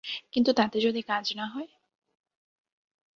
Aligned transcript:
কিন্তু 0.33 0.51
তাতে 0.53 0.77
যদি 0.81 1.01
কাজ 1.01 1.25
না 1.35 1.45
হয়? 1.45 1.69